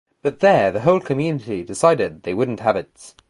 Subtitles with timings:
[0.23, 3.13] But there the whole community decided they wouldn't have it.